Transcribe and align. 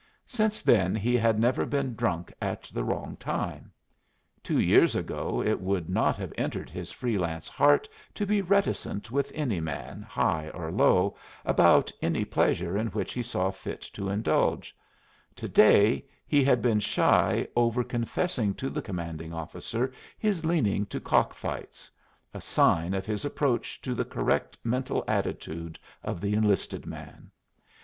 Since 0.25 0.63
then 0.63 0.95
he 0.95 1.15
had 1.15 1.37
never 1.39 1.63
been 1.63 1.93
drunk 1.93 2.33
at 2.41 2.63
the 2.73 2.83
wrong 2.83 3.15
time. 3.17 3.71
Two 4.41 4.59
years 4.59 4.95
ago 4.95 5.43
it 5.45 5.61
would 5.61 5.91
not 5.91 6.15
have 6.15 6.33
entered 6.39 6.71
his 6.71 6.91
free 6.91 7.19
lance 7.19 7.47
heart 7.47 7.87
to 8.15 8.25
be 8.25 8.41
reticent 8.41 9.11
with 9.11 9.31
any 9.35 9.59
man, 9.59 10.01
high 10.01 10.49
or 10.55 10.71
low, 10.71 11.15
about 11.45 11.91
any 12.01 12.25
pleasure 12.25 12.75
in 12.75 12.87
which 12.87 13.13
he 13.13 13.21
saw 13.21 13.51
fit 13.51 13.79
to 13.93 14.09
indulge; 14.09 14.75
to 15.35 15.47
day 15.47 16.03
he 16.25 16.43
had 16.43 16.63
been 16.63 16.79
shy 16.79 17.47
over 17.55 17.83
confessing 17.83 18.55
to 18.55 18.71
the 18.71 18.81
commanding 18.81 19.31
officer 19.31 19.91
his 20.17 20.43
leaning 20.43 20.83
to 20.87 20.99
cock 20.99 21.31
fights 21.35 21.91
a 22.33 22.41
sign 22.41 22.95
of 22.95 23.05
his 23.05 23.23
approach 23.23 23.79
to 23.81 23.93
the 23.93 24.03
correct 24.03 24.57
mental 24.63 25.03
attitude 25.07 25.77
of 26.01 26.19
the 26.21 26.33
enlisted 26.33 26.87
man. 26.87 27.29